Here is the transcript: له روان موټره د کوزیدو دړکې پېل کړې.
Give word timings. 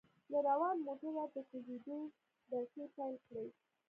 له 0.31 0.39
روان 0.49 0.75
موټره 0.85 1.23
د 1.35 1.37
کوزیدو 1.49 1.97
دړکې 2.49 2.83
پېل 2.95 3.15
کړې. 3.27 3.47